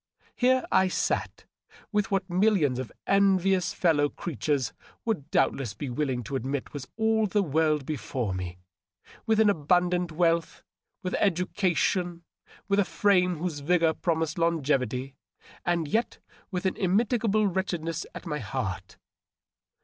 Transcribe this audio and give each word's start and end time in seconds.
Here 0.35 0.65
I 0.71 0.87
sat, 0.87 1.45
with 1.91 2.09
what 2.09 2.27
millions 2.27 2.79
of 2.79 2.91
envious 3.05 3.71
fellow 3.71 4.09
creatures 4.09 4.73
would 5.05 5.29
doubt 5.29 5.55
less 5.55 5.75
be 5.75 5.91
willing 5.91 6.23
to 6.23 6.35
admit 6.35 6.73
was 6.73 6.87
all 6.97 7.27
the 7.27 7.43
world 7.43 7.85
before 7.85 8.33
me— 8.33 8.57
with 9.27 9.39
abundant 9.39 10.11
wealth, 10.11 10.63
with 11.03 11.13
education, 11.19 12.23
with 12.67 12.79
a 12.79 12.83
frame 12.83 13.37
whose 13.37 13.59
vigor 13.59 13.93
promised 13.93 14.39
longevity, 14.39 15.13
and 15.67 15.87
yet 15.87 16.17
with 16.49 16.65
an 16.65 16.77
immitigable 16.77 17.45
wretchedness 17.45 18.07
at 18.15 18.25
my 18.25 18.39
heart. 18.39 18.97